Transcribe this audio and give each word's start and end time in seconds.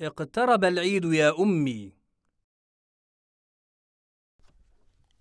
اقترب 0.00 0.64
العيد 0.64 1.04
يا 1.04 1.40
أمي. 1.40 1.92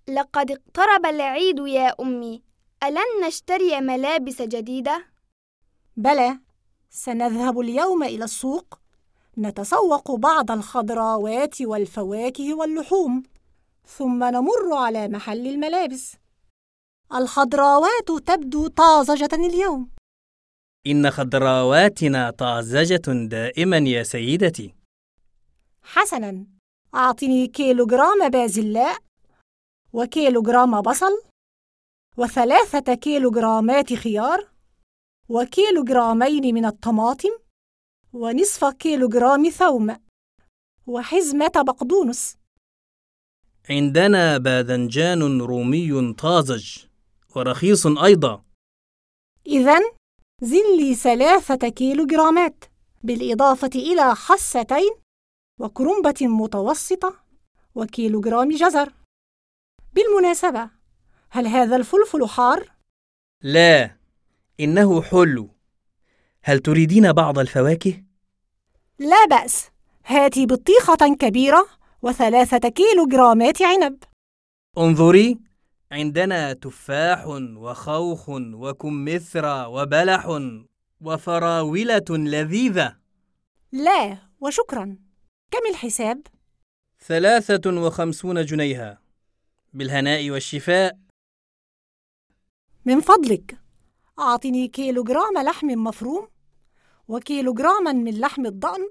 لقد 0.08 0.52
اقترب 0.52 1.06
العيد 1.06 1.60
يا 1.60 1.96
أمي. 2.02 2.44
ألن 2.84 3.28
نشتري 3.28 3.82
ملابس 3.82 4.42
جديدة؟ 4.42 5.06
بلى 5.98 6.40
سنذهب 6.90 7.60
اليوم 7.60 8.04
إلى 8.04 8.24
السوق. 8.24 8.80
نتسوق 9.38 10.12
بعض 10.12 10.52
الخضراوات 10.52 11.62
والفواكه 11.62 12.54
واللحوم 12.54 13.24
ثم 13.86 14.24
نمر 14.24 14.74
على 14.74 15.08
محل 15.08 15.48
الملابس. 15.48 16.16
الخضراوات 17.14 18.12
تبدو 18.26 18.68
طازجة 18.68 19.30
اليوم. 19.34 19.90
إن 20.88 21.12
خضراواتنا 21.12 22.30
طازجة 22.30 23.28
دائما 23.28 23.78
يا 23.78 24.04
سيدتي. 24.04 24.74
حسنا. 25.84 26.46
أعطني 26.96 27.48
كيلوغرام 27.48 28.30
بازلاء 28.30 28.98
وكيلوغرام 29.94 30.82
بصل 30.82 31.22
وثلاثة 32.18 32.94
كيلوغرامات 32.94 33.94
خيار 33.94 34.50
وكيلوغرامين 35.30 36.54
من 36.54 36.66
الطماطم 36.66 37.30
ونصف 38.14 38.66
كيلوغرام 38.66 39.50
ثوم 39.50 39.96
وحزمة 40.88 41.52
بقدونس 41.56 42.38
عندنا 43.70 44.38
باذنجان 44.38 45.42
رومي 45.42 46.14
طازج 46.14 46.78
ورخيص 47.36 47.88
أيضا. 47.88 48.44
إذا 49.48 49.80
زن 50.44 50.78
لي 50.78 50.96
ثلاثة 50.96 51.70
كيلوغرامات 51.70 52.66
بالإضافة 53.04 53.70
إلى 53.76 54.16
حستين 54.16 54.92
وكرنبة 55.60 56.16
متوسطة 56.22 57.24
وكيلوغرام 57.76 58.50
جزر 58.50 58.94
بالمناسبة 59.94 60.70
هل 61.30 61.48
هذا 61.48 61.76
الفلفل 61.76 62.28
حار؟ 62.28 62.72
لا 63.42 63.96
إنه 64.60 65.02
حلو 65.02 65.50
هل 66.44 66.60
تريدين 66.60 67.14
بعض 67.14 67.40
الفواكه؟ 67.40 68.04
لا 69.00 69.26
بأس 69.26 69.68
هاتي 70.06 70.46
بطيخة 70.46 71.16
كبيرة 71.20 71.68
وثلاثة 72.02 72.70
كيلو 72.70 73.08
جرامات 73.08 73.62
عنب 73.62 74.04
انظري 74.78 75.40
عندنا 75.92 76.54
تفاح 76.54 77.26
وخوخ 77.58 78.30
وكمثرى 78.30 79.66
وبلح 79.66 80.42
وفراولة 81.02 82.06
لذيذة. 82.10 82.98
لا 83.72 84.18
وشكرا. 84.42 84.98
كم 85.52 85.70
الحساب؟ 85.70 86.28
ثلاثة 87.00 87.72
وخمسون 87.72 88.46
جنيها. 88.46 89.02
بالهناء 89.74 90.30
والشفاء. 90.30 90.98
من 92.86 93.02
فضلك. 93.02 93.60
أعطني 94.20 94.68
كيلوغرام 94.68 95.38
لحم 95.46 95.68
مفروم 95.68 96.28
وكيلوغراما 97.08 97.92
من 97.94 98.20
لحم 98.20 98.46
الضأن 98.46 98.90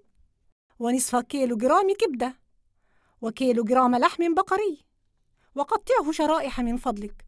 ونصف 0.79 1.17
كيلوغرام 1.17 1.95
كبدة 1.95 2.35
وكيلوغرام 3.21 3.97
لحم 3.97 4.35
بقري. 4.35 4.90
وقطعه 5.55 6.13
شرائح 6.13 6.61
من 6.61 6.77
فضلك. 6.77 7.25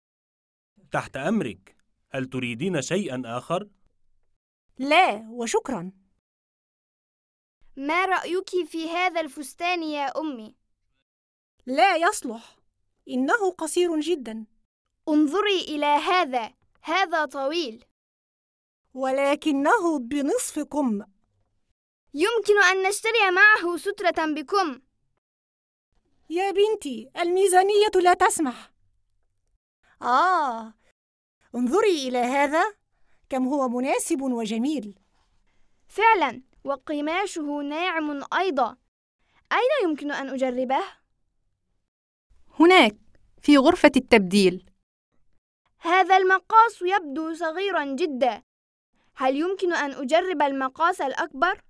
تحت 0.92 1.16
أمرك. 1.16 1.76
هل 2.10 2.24
تريدين 2.24 2.82
شيئا 2.82 3.22
آخر؟ 3.26 3.68
لا 4.78 5.28
وشكرا. 5.30 5.92
ما 7.76 8.04
رأيك 8.06 8.50
في 8.66 8.90
هذا 8.90 9.20
الفستان 9.20 9.82
يا 9.82 10.20
أمي؟ 10.20 10.56
لا 11.66 11.96
يصلح. 11.96 12.56
إنه 13.08 13.50
قصير 13.50 14.00
جدا. 14.00 14.46
انظري 15.08 15.60
إلى 15.60 15.86
هذا. 15.86 16.54
هذا 16.82 17.24
طويل. 17.24 17.84
ولكنه 18.94 19.98
بنصف 19.98 20.58
كم 20.58 21.02
يمكن 22.14 22.62
أن 22.70 22.88
نشتري 22.88 23.30
معه 23.30 23.76
سترة 23.76 24.34
بكم. 24.34 24.80
يا 26.32 26.50
بنتي 26.50 27.10
الميزانية 27.16 27.90
لا 27.94 28.14
تسمح. 28.14 28.72
آه. 30.02 30.74
انظري 31.54 32.08
إلى 32.08 32.18
هذا. 32.18 32.74
كم 33.30 33.48
هو 33.48 33.68
مناسب 33.68 34.22
وجميل. 34.22 34.98
فعلا 35.88 36.42
وقماشه 36.64 37.62
ناعم 37.62 38.22
أيضا. 38.38 38.76
أين 39.52 39.88
يمكن 39.90 40.12
أن 40.12 40.28
أجربه؟ 40.28 40.84
هناك 42.60 42.96
في 43.42 43.58
غرفة 43.58 43.92
التبديل. 43.96 44.70
هذا 45.78 46.16
المقاس 46.16 46.82
يبدو 46.82 47.34
صغيرا 47.34 47.84
جدا. 47.84 48.42
هل 49.14 49.36
يمكن 49.36 49.72
أن 49.72 49.90
أجرب 49.90 50.42
المقاس 50.42 51.00
الأكبر؟ 51.00 51.62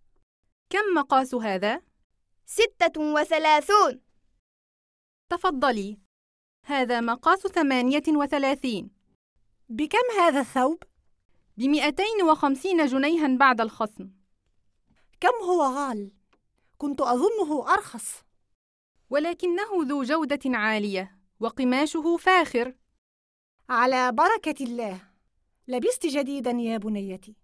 كم 0.70 0.94
مقاس 0.94 1.34
هذا؟ 1.34 1.82
ستة 2.46 3.00
وثلاثون. 3.00 4.11
تفضلي. 5.32 5.98
هذا 6.64 7.00
مقاس 7.00 7.38
ثمانية 7.38 8.02
وثلاثين. 8.08 8.90
بكم 9.68 10.20
هذا 10.20 10.40
الثوب؟ 10.40 10.82
بمئتين 11.56 12.22
وخمسين 12.30 12.86
جنيها 12.86 13.36
بعد 13.36 13.60
الخصم. 13.60 14.10
كم 15.20 15.44
هو 15.48 15.62
غال؟ 15.62 16.12
كنت 16.78 17.00
أظنه 17.00 17.72
أرخص. 17.72 18.22
ولكنه 19.10 19.70
ذو 19.82 20.02
جودة 20.02 20.40
عالية 20.44 21.18
وقماشه 21.40 22.16
فاخر. 22.16 22.74
على 23.68 24.12
بركة 24.12 24.64
الله 24.64 25.00
لبست 25.68 26.06
جديدا 26.06 26.50
يا 26.50 26.78
بنيتي. 26.78 27.36